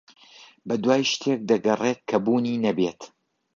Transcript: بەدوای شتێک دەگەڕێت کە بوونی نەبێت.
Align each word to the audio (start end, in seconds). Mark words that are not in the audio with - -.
بەدوای 0.67 1.01
شتێک 1.11 1.39
دەگەڕێت 1.49 1.99
کە 2.09 2.17
بوونی 2.25 2.61
نەبێت. 2.65 3.01